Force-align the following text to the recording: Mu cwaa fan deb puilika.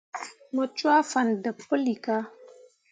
Mu 0.55 0.63
cwaa 0.77 1.01
fan 1.11 1.29
deb 1.43 1.57
puilika. 1.67 2.15